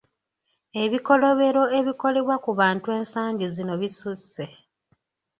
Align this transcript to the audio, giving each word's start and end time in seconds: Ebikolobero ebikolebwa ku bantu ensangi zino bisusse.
Ebikolobero 0.83 1.63
ebikolebwa 1.79 2.35
ku 2.43 2.51
bantu 2.59 2.87
ensangi 2.99 3.45
zino 3.55 3.73
bisusse. 3.81 4.43